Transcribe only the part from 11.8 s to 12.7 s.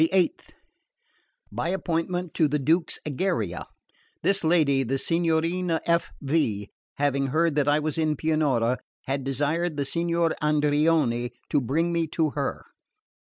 me to her.